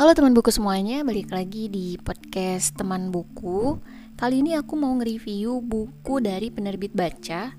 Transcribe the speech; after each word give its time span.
Halo 0.00 0.16
teman 0.16 0.32
buku 0.32 0.48
semuanya, 0.48 1.04
balik 1.04 1.28
lagi 1.28 1.68
di 1.68 2.00
podcast 2.00 2.72
teman 2.72 3.12
buku. 3.12 3.76
Kali 4.16 4.40
ini 4.40 4.56
aku 4.56 4.72
mau 4.72 4.96
nge-review 4.96 5.60
buku 5.60 6.24
dari 6.24 6.48
penerbit 6.48 6.96
baca. 6.96 7.52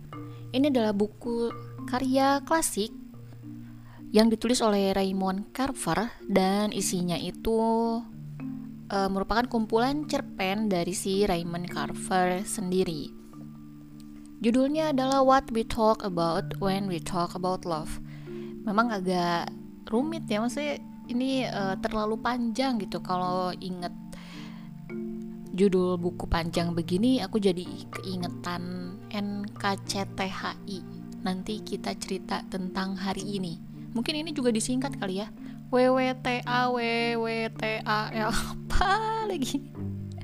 Ini 0.49 0.73
adalah 0.73 0.89
buku 0.89 1.53
karya 1.85 2.41
klasik 2.41 2.89
Yang 4.09 4.27
ditulis 4.33 4.59
oleh 4.65 4.89
Raymond 4.89 5.53
Carver 5.53 6.09
Dan 6.25 6.73
isinya 6.73 7.13
itu 7.13 7.61
uh, 8.89 9.09
merupakan 9.13 9.45
kumpulan 9.45 10.09
cerpen 10.09 10.65
dari 10.65 10.97
si 10.97 11.29
Raymond 11.29 11.69
Carver 11.69 12.41
sendiri. 12.41 13.13
Judulnya 14.41 14.97
adalah 14.97 15.21
What 15.21 15.53
We 15.53 15.61
Talk 15.61 16.01
About 16.01 16.57
When 16.57 16.89
We 16.89 16.97
Talk 16.97 17.37
About 17.37 17.69
Love. 17.69 18.01
Memang 18.65 18.89
agak 18.89 19.53
rumit 19.93 20.25
ya 20.25 20.41
maksudnya 20.41 20.81
ini 21.11 21.45
uh, 21.45 21.75
terlalu 21.77 22.15
panjang 22.19 22.79
gitu. 22.79 23.03
Kalau 23.03 23.51
inget 23.59 23.91
judul 25.51 25.99
buku 25.99 26.31
panjang 26.31 26.71
begini 26.71 27.19
aku 27.19 27.35
jadi 27.35 27.67
keingetan 27.91 28.95
NKCTHI 29.11 30.79
nanti 31.21 31.59
kita 31.61 31.91
cerita 31.99 32.41
tentang 32.47 32.95
hari 32.95 33.37
ini. 33.37 33.59
Mungkin 33.91 34.23
ini 34.23 34.31
juga 34.31 34.55
disingkat 34.55 34.95
kali 34.97 35.19
ya. 35.19 35.27
WWTA 35.71 36.71
WWTA 36.71 37.99
apa 38.31 38.87
lagi? 39.27 39.59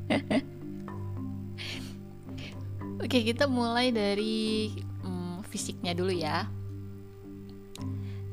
Oke 3.04 3.22
kita 3.22 3.46
mulai 3.46 3.94
dari 3.94 4.74
hmm, 5.04 5.46
fisiknya 5.48 5.94
dulu 5.94 6.12
ya 6.12 6.57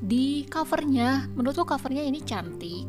di 0.04 0.44
covernya. 0.52 1.32
Menurutku 1.32 1.64
covernya 1.64 2.04
ini 2.04 2.20
cantik. 2.20 2.84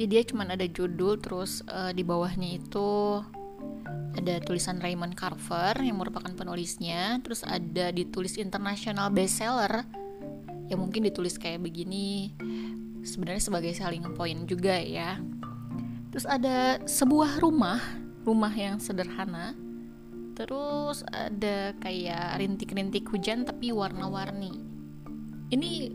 Jadi 0.00 0.08
dia 0.08 0.22
cuma 0.24 0.48
ada 0.48 0.64
judul 0.64 1.20
terus 1.20 1.60
uh, 1.68 1.92
di 1.92 2.06
bawahnya 2.06 2.56
itu 2.56 3.20
ada 4.16 4.40
tulisan 4.42 4.80
Raymond 4.80 5.12
Carver 5.14 5.76
yang 5.84 6.00
merupakan 6.00 6.32
penulisnya. 6.32 7.20
Terus 7.20 7.44
ada 7.44 7.92
ditulis 7.92 8.40
international 8.40 9.12
bestseller 9.12 9.84
yang 10.72 10.80
mungkin 10.80 11.04
ditulis 11.04 11.36
kayak 11.36 11.64
begini 11.64 12.32
sebenarnya 13.04 13.42
sebagai 13.42 13.72
selling 13.76 14.06
point 14.16 14.48
juga 14.48 14.80
ya. 14.80 15.20
Terus 16.14 16.24
ada 16.24 16.80
sebuah 16.88 17.44
rumah 17.44 17.82
rumah 18.24 18.52
yang 18.54 18.80
sederhana. 18.80 19.52
Terus 20.38 21.02
ada 21.10 21.74
kayak 21.82 22.38
rintik-rintik 22.38 23.10
hujan 23.10 23.42
tapi 23.42 23.74
warna-warni. 23.74 24.54
Ini 25.50 25.90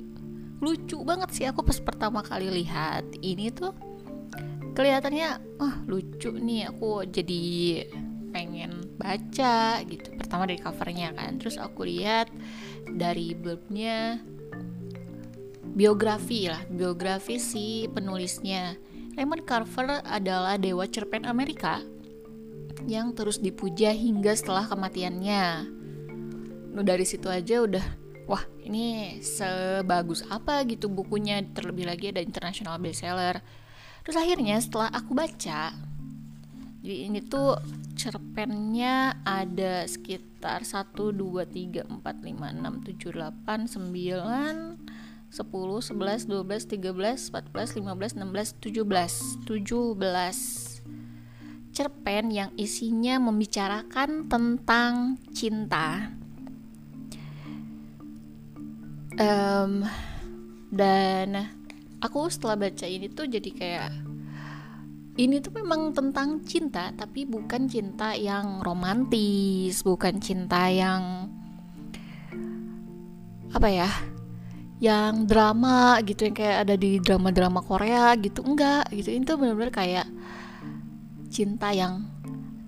lucu 0.64 1.04
banget 1.04 1.30
sih 1.36 1.46
aku 1.46 1.62
pas 1.68 1.78
pertama 1.84 2.24
kali 2.24 2.48
lihat 2.48 3.04
ini 3.20 3.52
tuh. 3.52 3.76
Kelihatannya 4.74 5.60
wah 5.60 5.76
lucu 5.86 6.32
nih 6.34 6.72
aku 6.72 7.06
jadi 7.06 7.44
pengen 8.32 8.96
baca 8.98 9.84
gitu. 9.86 10.16
Pertama 10.16 10.48
dari 10.48 10.64
covernya 10.64 11.14
kan. 11.14 11.38
Terus 11.38 11.60
aku 11.60 11.86
lihat 11.86 12.32
dari 12.88 13.36
blurbnya 13.36 14.24
biografi 15.74 16.48
lah 16.48 16.64
biografi 16.72 17.38
si 17.38 17.86
penulisnya. 17.92 18.80
Raymond 19.14 19.46
Carver 19.46 20.02
adalah 20.02 20.58
dewa 20.58 20.90
cerpen 20.90 21.30
Amerika 21.30 21.86
yang 22.90 23.14
terus 23.14 23.38
dipuja 23.38 23.94
hingga 23.94 24.34
setelah 24.34 24.66
kematiannya. 24.66 25.46
Nah, 26.74 26.82
dari 26.82 27.06
situ 27.06 27.30
aja 27.30 27.62
udah 27.62 27.86
wah 28.30 28.44
ini 28.64 29.20
sebagus 29.24 30.24
apa 30.32 30.64
gitu 30.70 30.88
bukunya? 30.88 31.42
Terlebih 31.54 31.88
lagi 31.88 32.12
ada 32.12 32.24
international 32.24 32.80
bestseller. 32.80 33.44
Terus 34.04 34.18
akhirnya 34.20 34.60
setelah 34.60 34.92
aku 34.92 35.16
baca 35.16 35.94
jadi 36.84 37.08
ini 37.08 37.24
tuh 37.24 37.56
cerpennya 37.96 39.24
ada 39.24 39.88
sekitar 39.88 40.68
1, 40.68 40.92
2, 41.16 41.48
3, 41.48 41.88
4, 41.88 42.04
5, 42.04 42.60
6, 42.60 42.84
7, 42.92 43.16
8, 43.24 43.72
9 43.72 44.84
10, 45.32 45.40
11, 45.40 46.28
12, 46.28 46.68
13, 46.68 47.32
14, 47.32 47.80
15, 47.80 48.20
16, 48.20 48.60
17 48.60 49.48
17 49.48 50.84
cerpen 51.74 52.26
yang 52.30 52.52
isinya 52.60 53.16
membicarakan 53.18 54.28
tentang 54.28 55.18
cinta 55.32 56.12
um, 59.20 59.86
dan 60.74 61.54
aku 62.02 62.30
setelah 62.30 62.70
baca 62.70 62.86
ini 62.88 63.10
tuh 63.12 63.30
jadi 63.30 63.50
kayak 63.54 63.92
ini 65.14 65.38
tuh 65.42 65.54
memang 65.54 65.94
tentang 65.94 66.42
cinta 66.42 66.90
tapi 66.98 67.30
bukan 67.30 67.70
cinta 67.70 68.18
yang 68.18 68.66
romantis 68.66 69.86
bukan 69.86 70.18
cinta 70.18 70.70
yang 70.74 71.30
apa 73.54 73.70
ya 73.70 73.90
yang 74.84 75.30
drama 75.30 76.02
gitu 76.04 76.28
yang 76.28 76.36
kayak 76.36 76.58
ada 76.68 76.76
di 76.76 77.00
drama-drama 77.00 77.64
Korea 77.64 78.12
gitu 78.20 78.44
enggak 78.44 78.92
gitu. 78.92 79.16
Itu 79.16 79.40
benar-benar 79.40 79.72
kayak 79.72 80.08
cinta 81.32 81.72
yang 81.72 82.04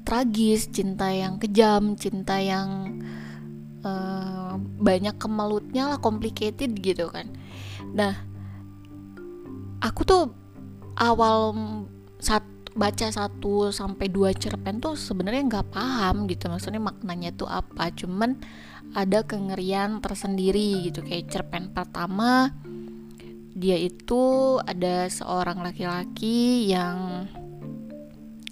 tragis 0.07 0.72
cinta 0.72 1.12
yang 1.12 1.35
kejam 1.41 2.00
cinta 2.00 2.39
yang 2.39 3.01
uh, 3.85 4.57
banyak 4.59 5.16
kemelutnya 5.22 5.96
lah 5.96 6.00
complicated 6.01 6.73
gitu 6.81 7.07
kan. 7.13 7.29
Nah 7.94 8.18
aku 9.79 10.01
tuh 10.03 10.23
awal 10.97 11.53
saat 12.18 12.44
baca 12.75 13.07
satu 13.07 13.72
sampai 13.72 14.12
dua 14.12 14.35
cerpen 14.35 14.84
tuh 14.84 15.00
sebenarnya 15.00 15.47
nggak 15.47 15.72
paham 15.72 16.28
gitu 16.28 16.51
maksudnya 16.51 16.81
maknanya 16.81 17.31
tuh 17.31 17.47
apa. 17.47 17.94
Cuman 17.94 18.41
ada 18.97 19.24
kengerian 19.24 20.03
tersendiri 20.03 20.91
gitu 20.91 21.06
kayak 21.06 21.31
cerpen 21.31 21.72
pertama 21.72 22.51
dia 23.56 23.79
itu 23.79 24.59
ada 24.68 25.07
seorang 25.07 25.63
laki-laki 25.63 26.68
yang 26.68 27.24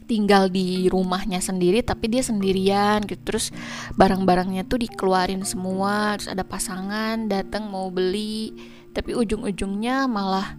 tinggal 0.04 0.52
di 0.52 0.88
rumahnya 0.92 1.40
sendiri 1.40 1.82
tapi 1.82 2.12
dia 2.12 2.22
sendirian 2.24 3.04
gitu. 3.08 3.22
Terus 3.24 3.50
barang-barangnya 3.96 4.68
tuh 4.68 4.84
dikeluarin 4.84 5.42
semua 5.48 6.20
terus 6.20 6.30
ada 6.30 6.44
pasangan 6.46 7.28
datang 7.28 7.68
mau 7.72 7.90
beli. 7.90 8.54
Tapi 8.94 9.18
ujung-ujungnya 9.18 10.06
malah 10.06 10.56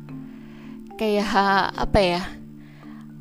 kayak 0.99 1.31
apa 1.75 1.99
ya 2.03 2.23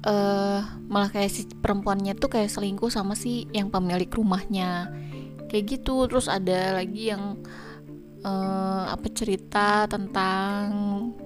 uh, 0.06 0.60
malah 0.90 1.10
kayak 1.10 1.32
si 1.32 1.42
perempuannya 1.48 2.14
tuh 2.18 2.30
kayak 2.30 2.52
selingkuh 2.52 2.92
sama 2.92 3.16
si 3.16 3.48
yang 3.56 3.72
pemilik 3.72 4.10
rumahnya. 4.10 4.92
Kayak 5.48 5.80
gitu. 5.80 6.10
Terus 6.10 6.28
ada 6.28 6.82
lagi 6.82 7.14
yang 7.14 7.40
uh, 8.24 8.84
apa 8.90 9.08
cerita 9.12 9.86
tentang 9.86 10.66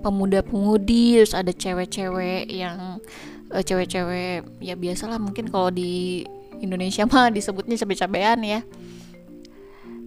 pemuda-pemudi 0.01 1.21
terus 1.23 1.37
ada 1.37 1.53
cewek-cewek 1.53 2.49
yang 2.49 2.99
uh, 3.51 3.63
cewek-cewek 3.63 4.47
ya 4.59 4.75
biasalah 4.75 5.19
mungkin 5.19 5.47
kalau 5.47 5.71
di 5.71 6.23
Indonesia 6.59 7.05
mah 7.05 7.29
disebutnya 7.29 7.77
cabe-cabean 7.77 8.39
ya. 8.43 8.61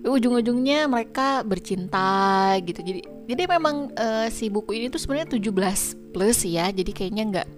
Ujung-ujungnya 0.01 0.89
mereka 0.89 1.45
bercinta 1.45 2.57
gitu. 2.65 2.81
Jadi 2.81 3.01
jadi 3.29 3.43
memang 3.47 3.93
uh, 3.95 4.27
si 4.33 4.49
buku 4.49 4.75
ini 4.81 4.87
tuh 4.89 4.99
sebenarnya 4.99 5.37
17 5.37 6.17
plus 6.17 6.39
ya. 6.49 6.73
Jadi 6.73 6.91
kayaknya 6.91 7.25
nggak 7.29 7.49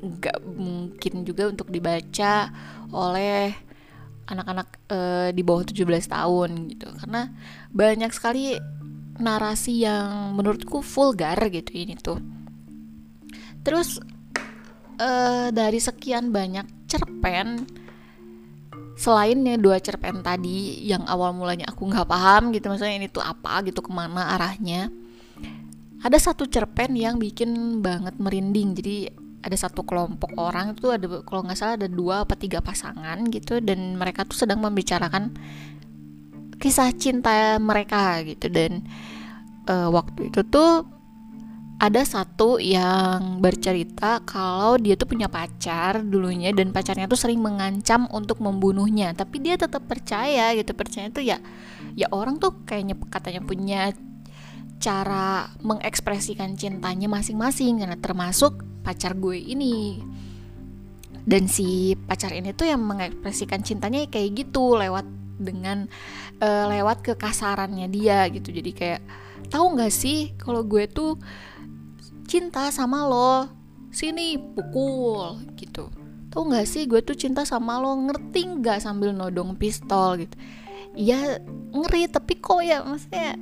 nggak 0.00 0.36
mungkin 0.56 1.28
juga 1.28 1.52
untuk 1.52 1.68
dibaca 1.68 2.48
oleh 2.88 3.52
anak-anak 4.30 4.68
uh, 4.88 5.28
di 5.34 5.42
bawah 5.44 5.62
17 5.62 5.84
tahun 6.08 6.50
gitu. 6.72 6.88
Karena 7.04 7.28
banyak 7.70 8.10
sekali 8.16 8.56
narasi 9.20 9.84
yang 9.84 10.32
menurutku 10.32 10.80
vulgar 10.80 11.36
gitu 11.52 11.70
ini 11.76 11.94
tuh. 12.00 12.18
Terus 13.60 14.00
uh, 15.00 15.48
dari 15.48 15.80
sekian 15.80 16.28
banyak 16.28 16.68
cerpen 16.84 17.64
selain 19.00 19.40
nih 19.40 19.56
dua 19.56 19.80
cerpen 19.80 20.20
tadi 20.20 20.84
yang 20.84 21.08
awal 21.08 21.32
mulanya 21.32 21.72
aku 21.72 21.88
nggak 21.88 22.04
paham 22.04 22.52
gitu 22.52 22.68
maksudnya 22.68 23.00
ini 23.00 23.08
tuh 23.08 23.24
apa 23.24 23.64
gitu 23.64 23.80
ke 23.80 23.88
mana 23.88 24.36
arahnya 24.36 24.92
ada 26.00 26.16
satu 26.16 26.48
cerpen 26.48 26.96
yang 26.96 27.20
bikin 27.20 27.80
banget 27.84 28.16
merinding. 28.16 28.72
Jadi 28.72 28.96
ada 29.40 29.56
satu 29.56 29.84
kelompok 29.84 30.36
orang 30.36 30.76
itu 30.76 30.88
ada 30.92 31.04
kalau 31.24 31.44
nggak 31.44 31.56
salah 31.56 31.76
ada 31.76 31.88
dua 31.88 32.24
apa 32.28 32.36
tiga 32.36 32.60
pasangan 32.60 33.24
gitu 33.32 33.60
dan 33.60 33.96
mereka 33.96 34.28
tuh 34.28 34.36
sedang 34.36 34.60
membicarakan 34.60 35.32
kisah 36.56 36.92
cinta 36.96 37.60
mereka 37.60 38.20
gitu. 38.24 38.48
Dan 38.48 38.84
uh, 39.68 39.92
waktu 39.92 40.32
itu 40.32 40.40
tuh 40.48 40.88
ada 41.80 42.04
satu 42.04 42.60
yang 42.60 43.40
bercerita 43.40 44.20
kalau 44.28 44.76
dia 44.76 45.00
tuh 45.00 45.08
punya 45.08 45.32
pacar 45.32 46.04
dulunya 46.04 46.52
dan 46.52 46.76
pacarnya 46.76 47.08
tuh 47.08 47.16
sering 47.16 47.40
mengancam 47.40 48.04
untuk 48.12 48.44
membunuhnya. 48.44 49.16
Tapi 49.16 49.40
dia 49.40 49.56
tetap 49.56 49.88
percaya 49.88 50.52
gitu 50.52 50.76
percaya 50.76 51.08
tuh 51.08 51.24
ya 51.24 51.40
ya 51.96 52.12
orang 52.12 52.36
tuh 52.36 52.68
kayaknya 52.68 53.00
katanya 53.08 53.40
punya 53.40 53.80
cara 54.76 55.48
mengekspresikan 55.64 56.52
cintanya 56.60 57.08
masing-masing 57.08 57.80
karena 57.80 57.96
termasuk 57.96 58.60
pacar 58.84 59.16
gue 59.16 59.40
ini. 59.40 60.04
Dan 61.24 61.48
si 61.48 61.96
pacar 61.96 62.36
ini 62.36 62.52
tuh 62.52 62.68
yang 62.68 62.84
mengekspresikan 62.84 63.64
cintanya 63.64 64.04
kayak 64.04 64.36
gitu 64.36 64.76
lewat 64.76 65.08
dengan 65.40 65.88
uh, 66.44 66.68
lewat 66.68 67.00
kekasarannya 67.08 67.88
dia 67.88 68.28
gitu. 68.28 68.52
Jadi 68.52 68.70
kayak 68.76 69.00
tahu 69.48 69.80
nggak 69.80 69.92
sih 69.92 70.36
kalau 70.36 70.60
gue 70.60 70.84
tuh 70.84 71.16
cinta 72.30 72.70
sama 72.70 73.02
lo. 73.10 73.50
Sini 73.90 74.38
pukul 74.38 75.42
gitu. 75.58 75.90
Tahu 76.30 76.54
nggak 76.54 76.66
sih 76.70 76.86
gue 76.86 77.02
tuh 77.02 77.18
cinta 77.18 77.42
sama 77.42 77.82
lo 77.82 77.98
ngerti 78.06 78.62
nggak 78.62 78.78
sambil 78.78 79.10
nodong 79.10 79.58
pistol 79.58 80.22
gitu. 80.22 80.38
Ya 80.94 81.42
ngeri 81.74 82.06
tapi 82.06 82.38
kok 82.38 82.62
ya 82.62 82.86
maksudnya 82.86 83.34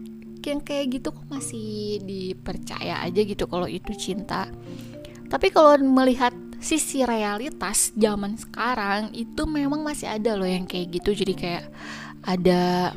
yang 0.49 0.65
kayak 0.65 0.97
gitu 0.97 1.13
kok 1.13 1.29
masih 1.29 2.01
dipercaya 2.09 3.05
aja 3.05 3.21
gitu 3.21 3.45
kalau 3.45 3.69
itu 3.69 3.93
cinta. 3.93 4.49
Tapi 5.29 5.53
kalau 5.53 5.77
melihat 5.77 6.33
sisi 6.57 7.05
realitas 7.05 7.93
zaman 7.93 8.41
sekarang 8.41 9.13
itu 9.13 9.45
memang 9.45 9.85
masih 9.85 10.09
ada 10.09 10.33
loh 10.33 10.49
yang 10.49 10.65
kayak 10.65 10.97
gitu. 10.97 11.13
Jadi 11.13 11.37
kayak 11.37 11.65
ada 12.25 12.97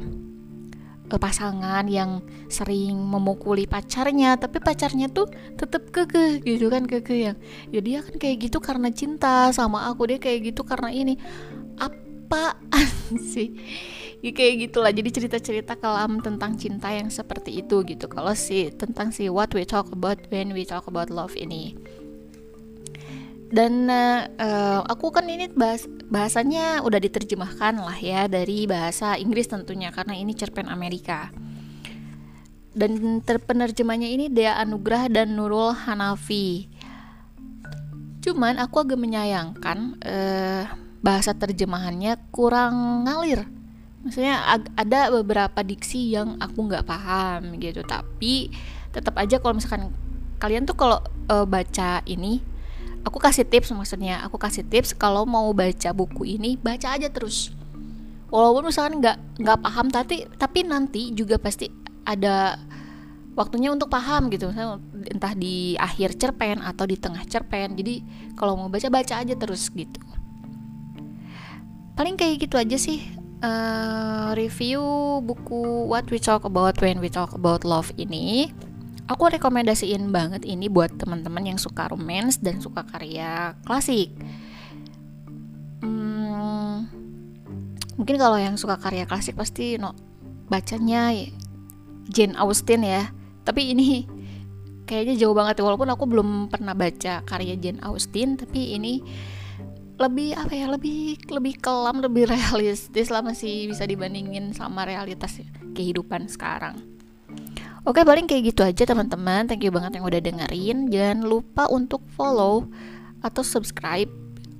pasangan 1.17 1.87
yang 1.89 2.23
sering 2.47 2.95
memukuli 2.95 3.65
pacarnya 3.65 4.37
tapi 4.37 4.61
pacarnya 4.61 5.11
tuh 5.11 5.27
tetap 5.57 5.89
keke 5.91 6.43
gitu 6.45 6.71
kan 6.71 6.87
keke 6.87 7.15
yang 7.15 7.37
ya 7.73 7.79
dia 7.79 7.99
kan 8.05 8.15
kayak 8.15 8.47
gitu 8.47 8.61
karena 8.63 8.87
cinta 8.93 9.49
sama 9.51 9.89
aku 9.89 10.07
dia 10.07 10.19
kayak 10.21 10.53
gitu 10.53 10.61
karena 10.63 10.93
ini. 10.93 11.17
Apa 11.81 12.61
sih? 13.33 13.57
Ya 14.21 14.31
kayak 14.31 14.69
gitulah 14.69 14.93
jadi 14.93 15.09
cerita-cerita 15.09 15.81
kelam 15.81 16.21
tentang 16.21 16.53
cinta 16.53 16.93
yang 16.93 17.09
seperti 17.09 17.65
itu 17.65 17.81
gitu. 17.83 18.05
Kalau 18.05 18.37
sih 18.37 18.69
tentang 18.69 19.09
si 19.09 19.27
what 19.27 19.49
we 19.57 19.65
talk 19.65 19.89
about 19.89 20.21
when 20.29 20.53
we 20.53 20.61
talk 20.61 20.85
about 20.85 21.09
love 21.09 21.33
ini 21.33 21.73
dan 23.51 23.92
uh, 23.92 24.80
aku 24.88 25.12
kan 25.12 25.27
ini 25.27 25.51
bahas 25.51 25.83
bahasanya 26.07 26.80
udah 26.88 27.03
diterjemahkan 27.03 27.83
lah 27.83 28.00
ya 28.00 28.31
dari 28.31 28.63
bahasa 28.63 29.19
Inggris 29.19 29.51
tentunya 29.51 29.92
karena 29.92 30.15
ini 30.15 30.31
cerpen 30.31 30.71
Amerika. 30.71 31.27
Dan 32.71 33.19
terpenerjemahnya 33.19 34.07
ini 34.07 34.31
Dea 34.31 34.56
Anugrah 34.56 35.12
dan 35.12 35.36
Nurul 35.36 35.75
Hanafi. 35.75 36.71
Cuman 38.24 38.56
aku 38.63 38.88
agak 38.88 38.95
menyayangkan 38.95 40.00
uh, 40.00 40.63
bahasa 41.03 41.36
terjemahannya 41.36 42.15
kurang 42.31 43.03
ngalir. 43.03 43.44
Maksudnya 44.07 44.39
ada 44.80 45.12
beberapa 45.12 45.59
diksi 45.59 46.15
yang 46.15 46.39
aku 46.39 46.71
nggak 46.71 46.88
paham 46.88 47.59
gitu. 47.59 47.83
Tapi 47.83 48.48
tetap 48.95 49.19
aja 49.19 49.44
kalau 49.44 49.59
misalkan 49.59 49.92
kalian 50.39 50.63
tuh 50.63 50.80
kalau 50.80 51.03
uh, 51.27 51.44
baca 51.44 52.00
ini 52.07 52.50
aku 53.06 53.18
kasih 53.18 53.45
tips 53.45 53.74
maksudnya. 53.74 54.21
Aku 54.27 54.38
kasih 54.38 54.65
tips 54.65 54.94
kalau 54.95 55.25
mau 55.25 55.50
baca 55.51 55.89
buku 55.94 56.38
ini 56.38 56.57
baca 56.57 56.95
aja 56.95 57.07
terus. 57.09 57.53
Walaupun 58.31 58.71
misalkan 58.71 59.03
nggak 59.03 59.18
nggak 59.44 59.59
paham 59.59 59.88
tapi 59.92 60.25
tapi 60.39 60.63
nanti 60.63 61.12
juga 61.12 61.36
pasti 61.36 61.68
ada 62.07 62.56
waktunya 63.36 63.71
untuk 63.74 63.92
paham 63.92 64.31
gitu. 64.31 64.50
Entah 65.12 65.33
di 65.36 65.75
akhir 65.75 66.15
cerpen 66.15 66.63
atau 66.63 66.88
di 66.88 66.95
tengah 66.95 67.25
cerpen. 67.27 67.75
Jadi 67.75 68.01
kalau 68.39 68.56
mau 68.56 68.69
baca 68.71 68.88
baca 68.88 69.19
aja 69.19 69.36
terus 69.36 69.68
gitu. 69.71 70.00
Paling 71.98 72.15
kayak 72.15 72.48
gitu 72.48 72.56
aja 72.56 72.77
sih 72.80 73.03
uh, 73.44 74.31
review 74.38 74.81
buku 75.25 75.89
What 75.89 76.07
We 76.07 76.21
Talk 76.21 76.48
About 76.48 76.80
When 76.80 77.03
We 77.03 77.12
Talk 77.12 77.36
About 77.36 77.68
Love 77.68 77.92
ini 78.00 78.53
aku 79.11 79.27
rekomendasiin 79.35 80.07
banget 80.15 80.47
ini 80.47 80.71
buat 80.71 80.95
teman-teman 80.95 81.43
yang 81.43 81.59
suka 81.59 81.91
romance 81.91 82.39
dan 82.39 82.63
suka 82.63 82.87
karya 82.87 83.59
klasik. 83.67 84.15
Hmm, 85.83 86.87
mungkin 87.99 88.15
kalau 88.15 88.39
yang 88.39 88.55
suka 88.55 88.79
karya 88.79 89.03
klasik 89.03 89.35
pasti 89.35 89.75
no 89.75 89.91
bacanya 90.47 91.11
Jane 92.07 92.39
Austen 92.39 92.87
ya. 92.87 93.11
Tapi 93.43 93.75
ini 93.75 94.07
kayaknya 94.87 95.23
jauh 95.23 95.31
banget 95.31 95.59
walaupun 95.63 95.87
aku 95.91 96.03
belum 96.03 96.29
pernah 96.51 96.75
baca 96.75 97.23
karya 97.23 97.55
Jane 97.55 97.79
Austen 97.83 98.35
tapi 98.35 98.75
ini 98.75 98.99
lebih 99.95 100.33
apa 100.35 100.51
ya 100.51 100.67
lebih 100.67 101.31
lebih 101.31 101.63
kelam 101.63 102.03
lebih 102.03 102.27
realistis 102.33 103.07
lah 103.07 103.23
masih 103.23 103.71
bisa 103.71 103.87
dibandingin 103.87 104.51
sama 104.51 104.83
realitas 104.83 105.39
kehidupan 105.77 106.27
sekarang 106.27 106.90
Oke 107.81 108.05
paling 108.05 108.29
kayak 108.29 108.53
gitu 108.53 108.61
aja 108.61 108.85
teman-teman. 108.85 109.49
Thank 109.49 109.65
you 109.65 109.73
banget 109.73 109.97
yang 109.97 110.05
udah 110.05 110.21
dengerin. 110.21 110.93
Jangan 110.93 111.25
lupa 111.25 111.65
untuk 111.65 112.05
follow 112.13 112.69
Atau 113.25 113.41
subscribe 113.41 114.09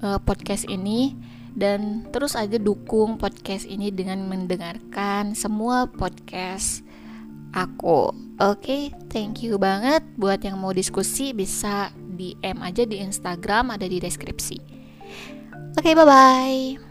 uh, 0.02 0.18
podcast 0.18 0.66
ini. 0.66 1.14
Dan 1.52 2.08
terus 2.10 2.34
aja 2.34 2.56
dukung 2.58 3.20
podcast 3.20 3.68
ini 3.68 3.92
Dengan 3.92 4.26
mendengarkan 4.26 5.38
semua 5.38 5.86
podcast 5.86 6.82
aku. 7.54 8.10
Oke 8.42 8.90
thank 9.14 9.46
you 9.46 9.62
banget. 9.62 10.02
Buat 10.18 10.42
yang 10.42 10.58
mau 10.58 10.74
diskusi 10.74 11.36
bisa 11.36 11.94
DM 12.18 12.58
aja 12.64 12.88
di 12.88 12.98
Instagram 13.04 13.76
Ada 13.76 13.86
di 13.86 14.02
deskripsi. 14.02 14.58
Oke 15.78 15.94
bye 15.94 16.08
bye 16.08 16.91